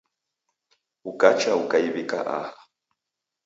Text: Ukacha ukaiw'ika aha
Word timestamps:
Ukacha 1.09 1.51
ukaiw'ika 1.61 2.17
aha 2.37 2.53